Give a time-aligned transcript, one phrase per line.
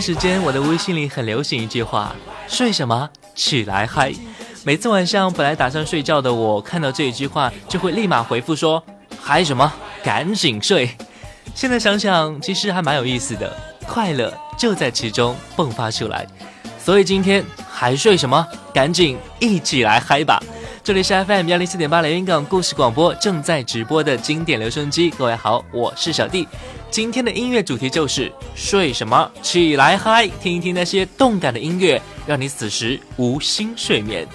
[0.00, 2.16] 时间，我的微信里很流行一句话
[2.48, 4.10] ：“睡什么，起来嗨。”
[4.64, 8.82] 每次晚上本来打算睡觉的我，看到这一句话，就会立马回复说
[9.20, 9.70] ：“嗨什么，
[10.02, 10.88] 赶紧睡。”
[11.54, 13.54] 现在想想，其实还蛮有意思的，
[13.86, 16.26] 快乐就在其中迸发出来。
[16.82, 18.46] 所以今天还睡什么？
[18.72, 20.42] 赶紧一起来嗨吧！
[20.82, 25.10] 这里是 FM 幺零四点八连云港故事广播正在直播的经典留声机。
[25.10, 26.48] 各位好，我是小弟。
[26.90, 34.26] 今天的音乐主题就是睡什么起来嗨，听一听那些动感的音乐，让你此时无心睡眠。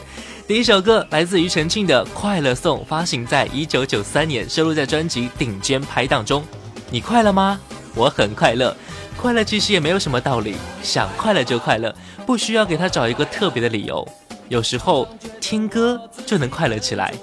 [0.47, 6.45] 第一首歌来自庾澄庆的《快乐颂》，发行在1993年，收录在专辑《顶尖拍档》中。
[6.89, 7.59] 你快乐吗？
[7.93, 8.73] 我很快乐。
[9.17, 11.93] 快乐其实也没有什么道理，想快乐就快乐，
[12.25, 14.07] 不需要给他找一个特别的理由。
[14.47, 15.05] 有时候
[15.41, 17.13] 听歌就能快乐起来，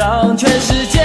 [0.00, 0.99] 让全世界。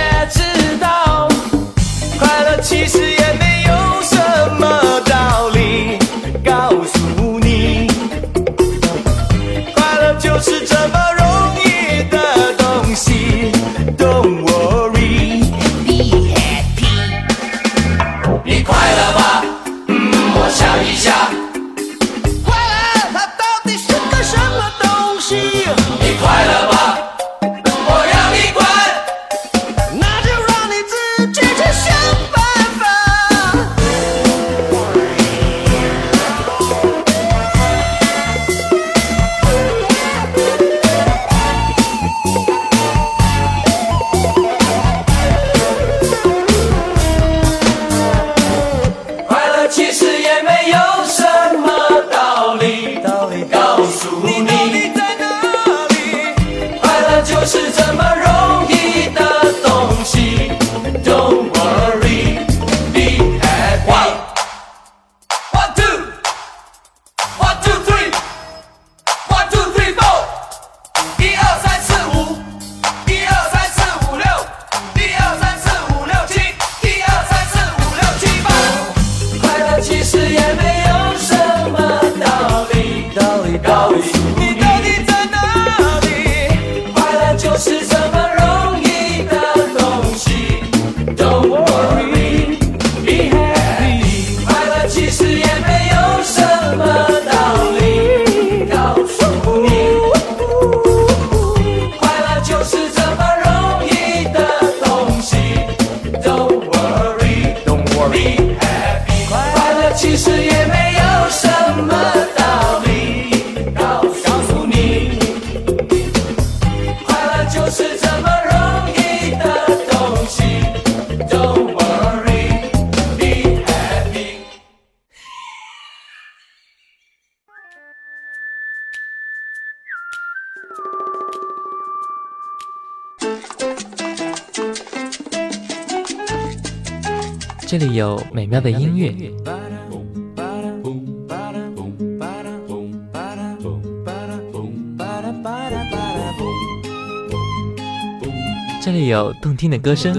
[148.85, 150.13] 这里有动听的歌声，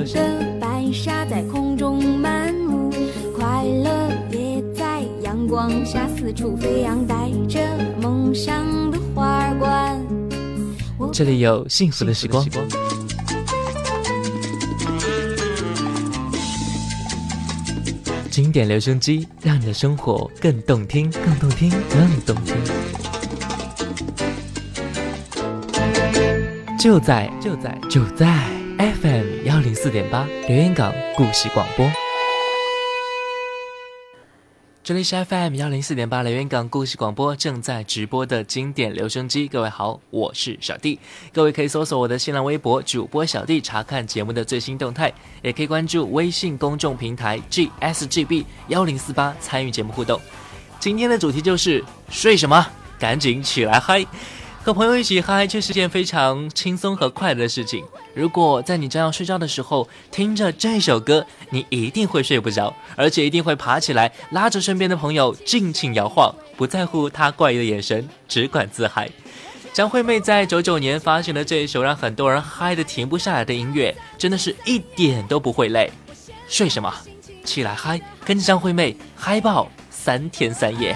[11.12, 12.44] 这里有幸福的时光，
[18.28, 22.56] 经典留声机让你的生活更动听，更动听，更动听，
[26.76, 28.55] 就在就在就在。
[28.78, 31.90] FM 幺零四点八，留言港故事广播。
[34.84, 39.48] 这里是 FM 幺零四点八，留言港故事广播正在直播的经典留声机。
[39.48, 40.98] 各位好，我是小弟。
[41.32, 50.20] 各位可以搜索我的新浪微博“主播小弟”，查看节目的最新动态，也可以关注微信公众平台 “GSGB 幺零四八”参与节目互动。
[50.78, 52.66] 今天的主题就是睡什么，
[52.98, 54.04] 赶紧起来嗨！
[54.66, 57.84] 和朋友一起嗨，却是件非常轻松和快乐的事情。
[58.16, 69.08] 如果在你将要睡觉的时候听着这首歌，你一定会睡不着，而且一定会爬起来，拉着身边的朋友尽情摇晃，不在乎他怪异的眼神，只管自嗨。
[69.72, 75.88] 张惠妹在九九年发行的这一首让很多人嗨得停不下来的音乐，真的是一点都不会累。
[76.48, 76.92] 睡什么？
[77.44, 80.92] 起来嗨，跟张惠妹嗨爆三天三夜！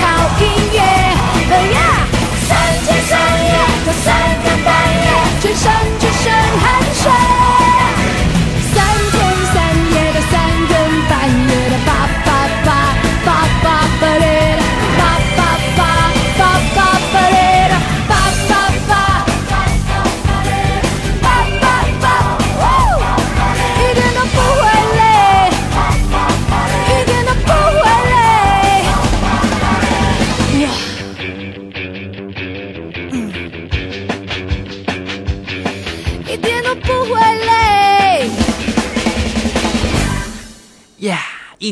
[0.04, 0.93] 好音乐。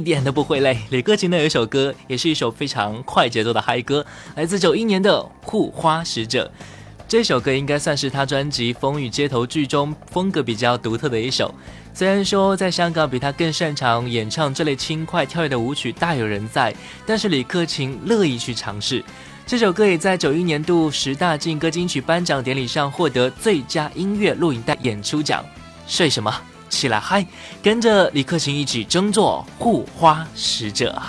[0.01, 0.75] 一点都不会累。
[0.89, 4.03] 李克勤的有一首歌，也是一首非常快节奏的嗨歌，
[4.35, 6.51] 来自九一年的《护花使者》。
[7.07, 11.53] 这首歌应该算是他专辑《风雨街头》剧中风格比较独特的一首。
[11.93, 16.73] 虽然说在香港比他更擅长演唱这类轻快跳跃的舞曲大有人在，
[17.05, 19.03] 但是李克勤乐意去尝试。
[19.45, 25.45] 这首歌也在九一年度十大劲歌金曲颁奖典礼上获得最佳音乐录影带演出奖。
[25.85, 26.33] 睡什么？
[26.71, 27.23] 起来嗨
[27.61, 30.99] 跟着李克勤一起争做护花使者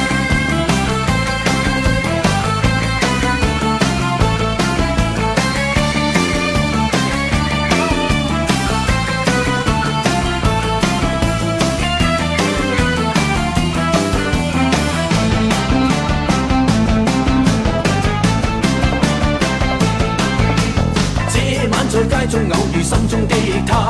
[22.29, 23.35] 中偶遇心中的
[23.67, 23.89] 她，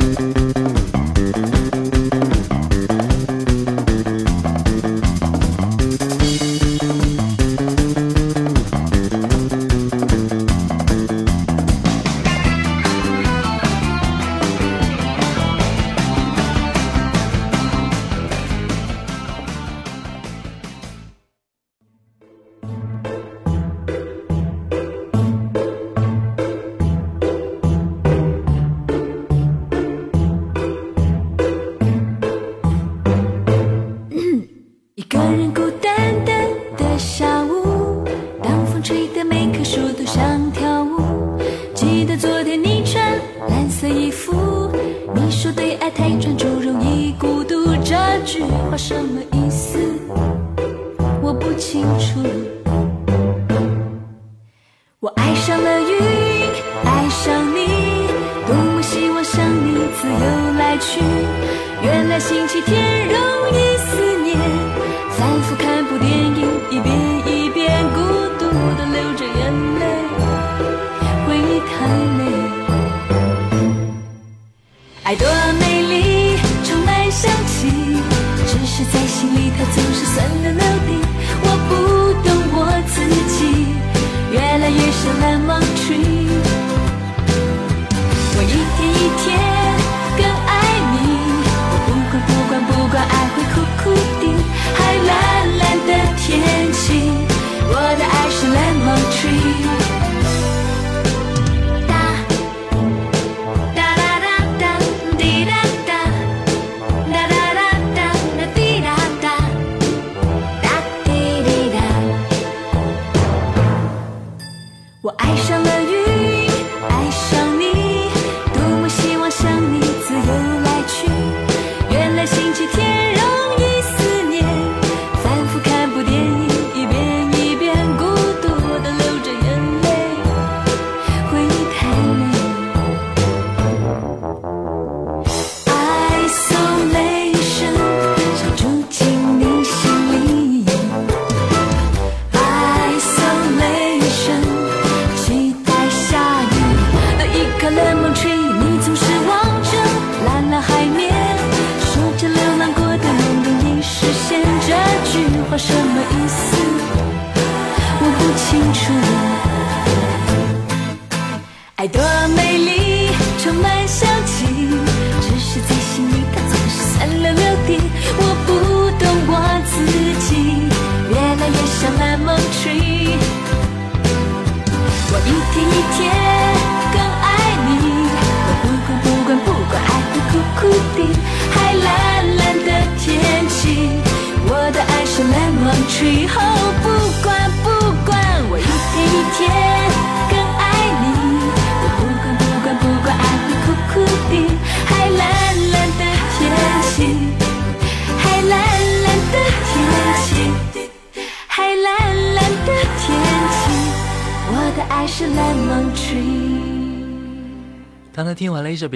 [62.19, 62.86] 星期天。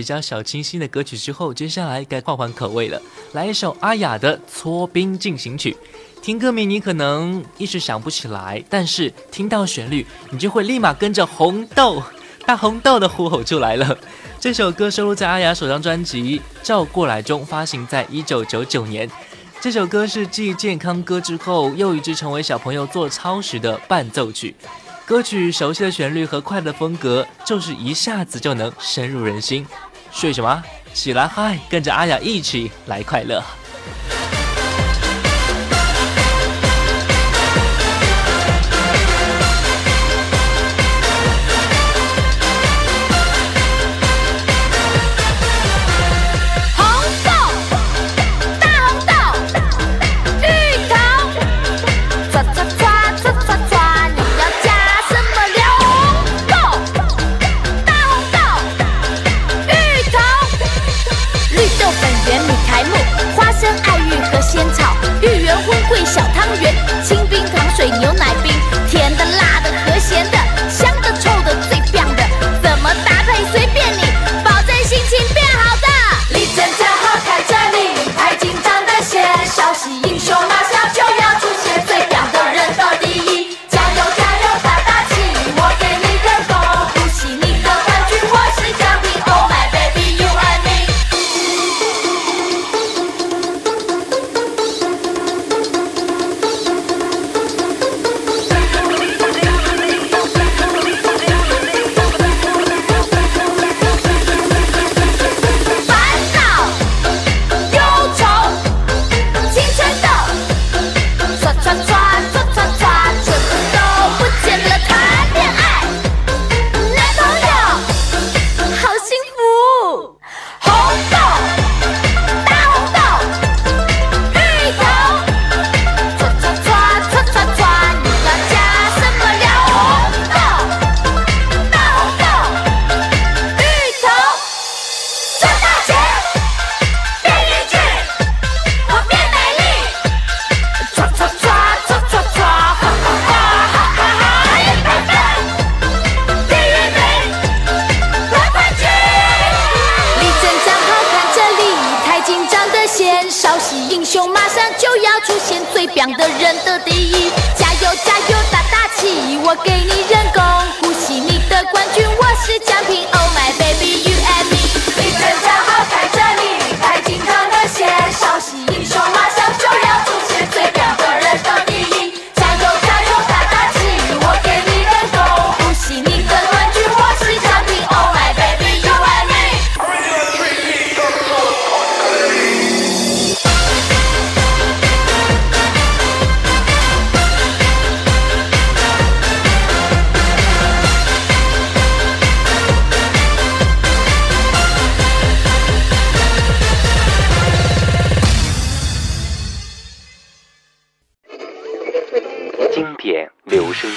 [0.01, 2.99] 比较小清新的歌曲之后，接下来该换换口味了，
[3.33, 5.77] 来一首阿雅的《搓冰进行曲》。
[6.23, 12.01] 听歌名你可能一时想不起来，但是听到旋律，你就会立马跟着红豆，
[12.47, 13.95] 大 红豆的呼吼就来了。
[14.39, 19.07] 这首歌收录在阿雅首张专辑《照过来》中，发行在一九九九年。
[19.61, 24.55] 这首歌是继健康歌之后，又一支成为小朋友做操时的伴奏曲。
[25.05, 29.67] 歌曲熟悉的旋律和快乐风格，就是一下子就能深入人心。
[30.11, 30.61] 睡什么？
[30.93, 33.41] 起来嗨，跟着阿雅一起来快乐。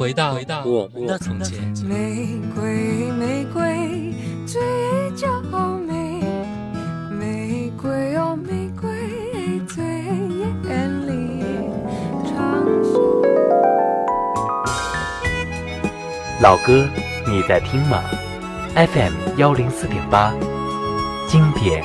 [0.00, 1.58] 回到回到我，我从前。
[1.86, 3.60] 玫瑰，玫瑰
[4.46, 4.58] 最
[5.14, 5.28] 娇
[5.86, 6.22] 美。
[7.10, 8.88] 玫瑰，哦，玫瑰
[9.68, 9.84] 最
[10.66, 11.44] 艳丽。
[16.40, 16.88] 老歌，
[17.30, 18.02] 你在听吗
[18.74, 20.32] ？FM 幺零四点八，
[21.28, 21.84] 经典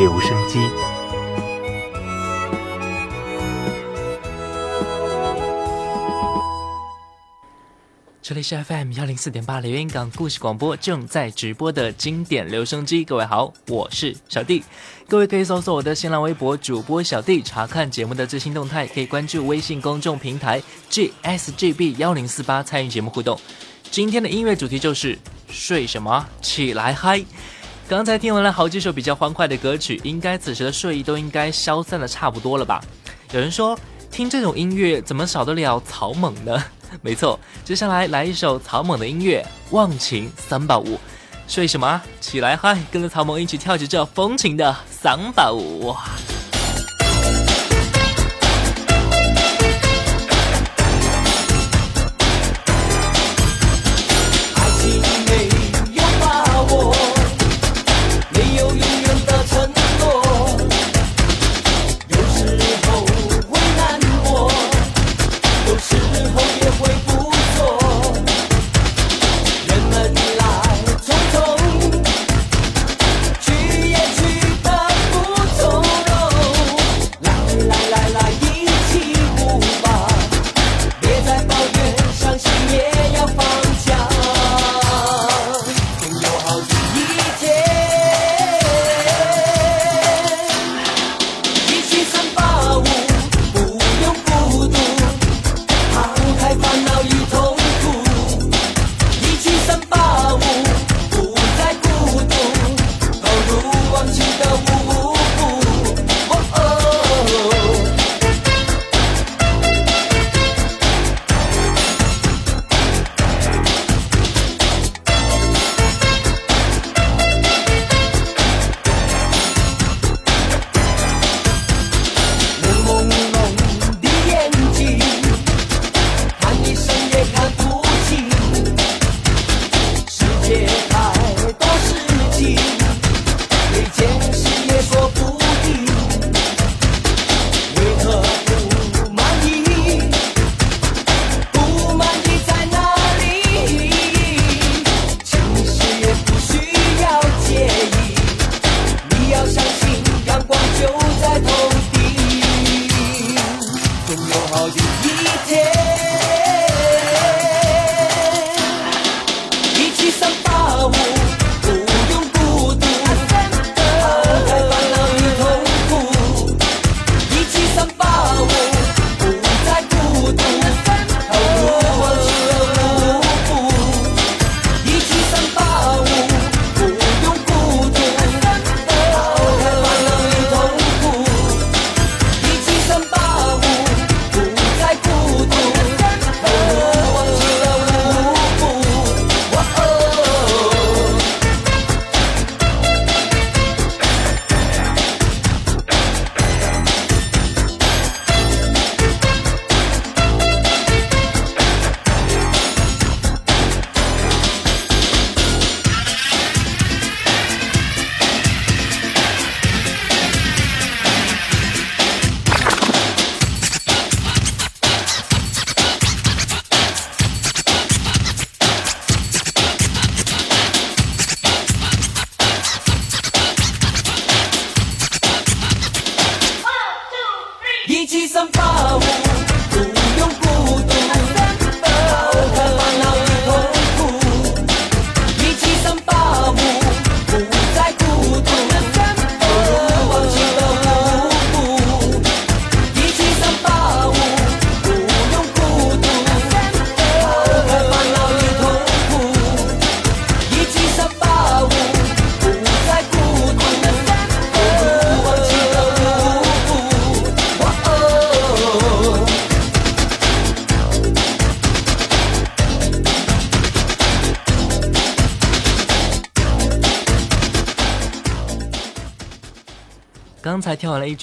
[0.00, 0.58] 留声机。
[8.26, 13.04] 这里是 FM 幺零四点八连云港故事广播，正在直播的经典留声机。
[13.04, 14.64] 各位好，我是小弟。
[15.06, 18.86] 各位可以搜索我的新浪微博主播小弟，查看节目的最新动态。
[18.86, 23.38] 可以关注微信公众平台 GSGB 幺零四八，参与节目互动。
[23.90, 25.18] 今天的音乐主题就是
[25.50, 27.22] 睡什么起来嗨。
[27.86, 32.82] 刚才听完了好几首比较欢快的歌曲，应该此时的睡意都应该消散的差不多了吧？
[33.34, 33.78] 有人说。
[34.14, 36.64] 听这种音乐，怎么少得了草蜢呢？
[37.02, 39.44] 没错，接下来来一首草蜢的音乐
[39.76, 40.94] 《忘情三宝舞》，
[41.48, 46.04] 睡什么起来嗨，跟着草蜢一起跳起这风情的三把舞哇！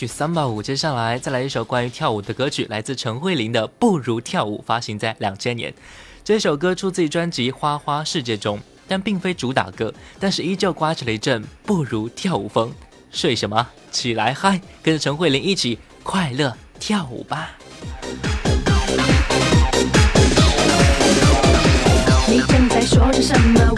[0.02, 5.72] 去桑巴舞，接下来再来一首关于跳舞的歌曲，来自陈慧琳的《不如跳舞》，发行在两千年，
[6.24, 12.74] 这首歌出自专辑《花花世界》中，但并非主打歌，但是依旧刮起了一阵不如跳舞风。
[13.12, 13.68] 睡什么？
[13.92, 17.56] 起来嗨，跟着陈慧琳一起快乐跳舞吧！
[22.28, 23.71] 你正在说着什么？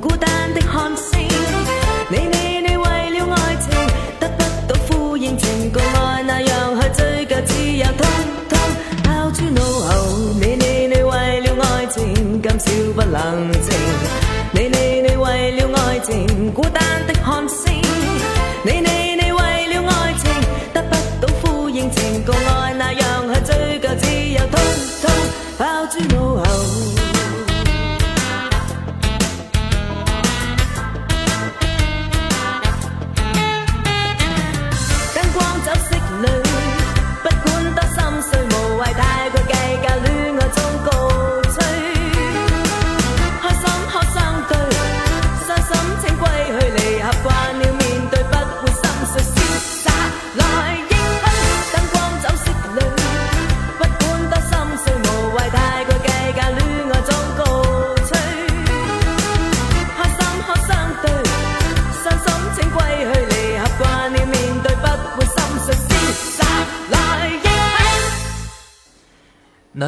[0.00, 1.33] good and the den Hansen.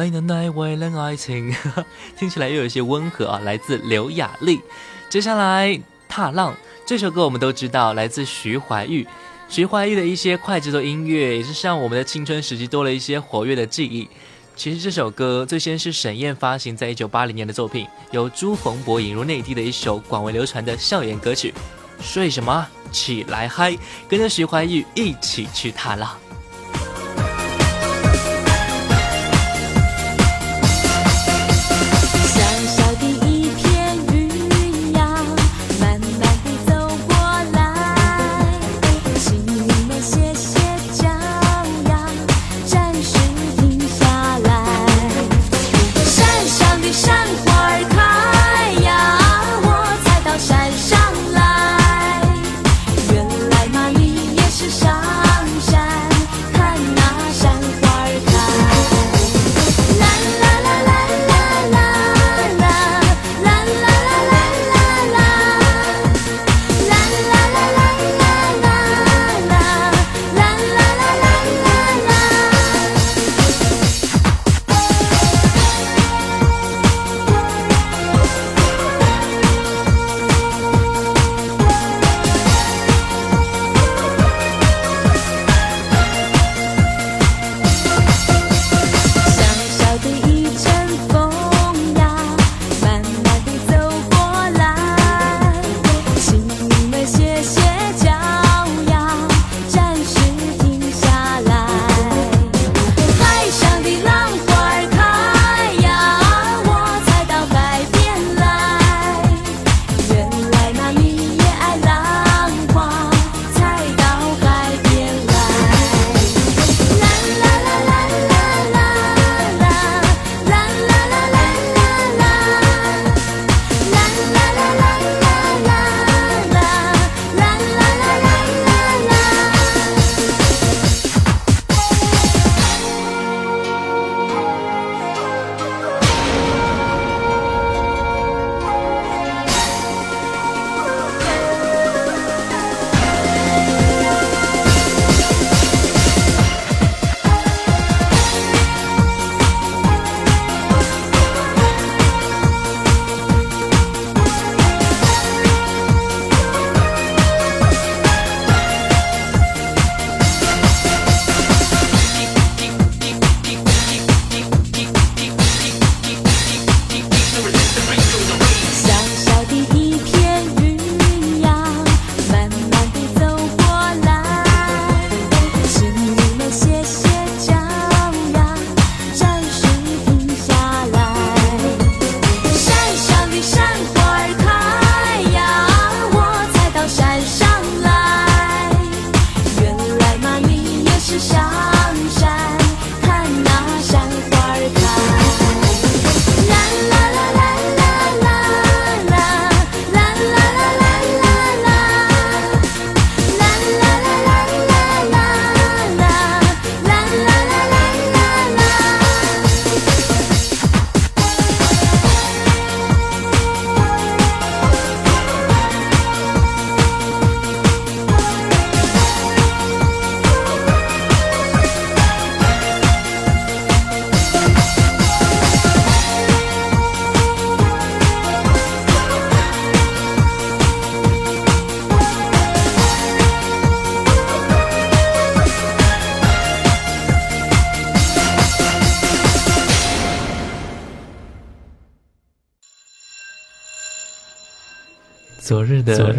[0.09, 1.53] 为了爱，为了爱情，
[2.17, 4.61] 听起来又有些温和啊，来自刘雅丽。
[5.09, 9.05] 接下来，踏浪这首歌我们都知道，来自徐怀钰。
[9.49, 14.07] 徐怀钰的一些快节奏音乐，也是让我们的青春时期多了一些活跃的记忆。
[14.55, 21.53] 其实这首歌最先是沈燕发行在1980年的作品，由朱逢博引入内地的一首广为流传的校园歌曲。
[22.01, 26.17] 睡什么，起来嗨，跟着徐怀钰一起去踏浪。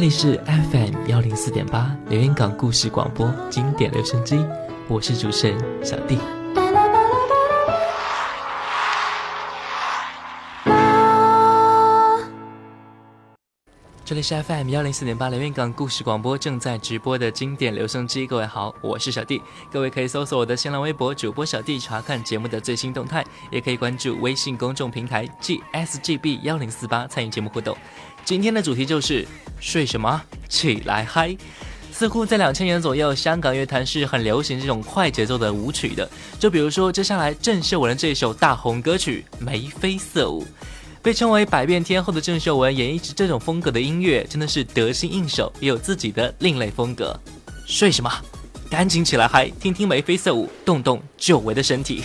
[0.00, 4.42] 这里是 FM 幺零四点八连云港故事广播经典留声机，
[4.88, 6.16] 我是主持人小弟。
[14.02, 19.40] 这里是 FM 幺零四点八连云港故事广播正在直播的经典留声机，各位好，我是小弟。
[19.70, 23.22] 各位可以搜索我的新浪微博主播小弟查看节目的最新动态，
[23.52, 27.76] 也可以关注微信公众平台 GSGB 幺零四八参与节目互动。
[28.24, 29.26] 今天的主题就是
[29.60, 31.36] 睡什么起来嗨，
[31.92, 36.08] 似乎在两千年左右，香港乐坛是很流行这种快节奏的舞曲的。
[36.38, 40.44] 就比如说，接下来郑秀文的这首大红歌曲《眉飞色舞》，
[41.02, 47.18] 被称为百变天后的郑秀文演绎起这种风格的音乐，真的是得心应手，也有自己的另类风格。
[47.66, 48.10] 睡什么，
[48.70, 52.02] 赶紧起来嗨，听听《眉飞色舞》，动动久违的身体。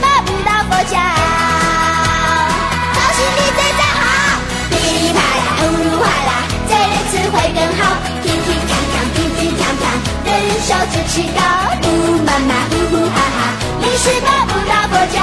[10.65, 11.41] 手举起高，
[11.83, 11.87] 呜
[12.25, 13.39] 妈妈，呼呼哈哈，
[13.81, 15.19] 零食包不打不着。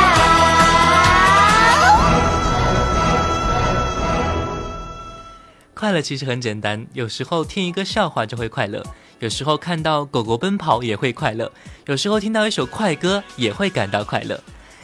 [5.73, 8.83] 快乐其实很简单，有时候听一个笑话就会快乐，
[9.19, 11.49] 有时候看到狗狗奔跑也会快乐，
[11.85, 14.37] 有时候听到一首快歌也会感到快乐。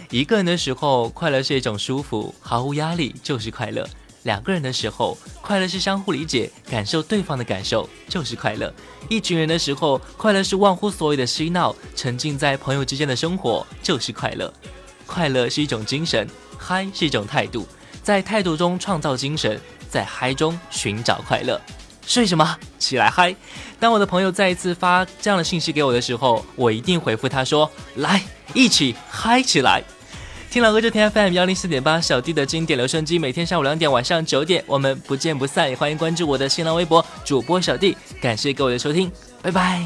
[0.09, 3.85] 一个人的时候，快乐是一种舒服，毫无压力就是快乐。
[4.25, 8.67] 两个人的时候，快乐是相互理解、感受对方的感受，就是快乐；
[9.07, 14.51] 一群人的时候，快乐是忘乎所以的嬉闹、沉浸在朋友之间的生活，就是快乐。
[15.05, 17.67] 快乐是一种精神，嗨是一种态度，
[18.01, 19.59] 在态度中创造精神，
[19.91, 21.59] 在嗨中寻找快乐。
[22.07, 23.35] 睡什么，起来嗨！
[23.79, 28.23] 当我的朋友再一次发这样的信息给我的时候，我一定回复他说：“来，
[28.55, 29.83] 一起嗨起来！”
[30.55, 39.85] 新郎哥，就天 FM 幺零四点八，小弟的经典留声机，每天下午两点，晚上九点，我们不见不散，也欢迎关注我的新浪微博主播小弟，感谢各位的收听，拜拜。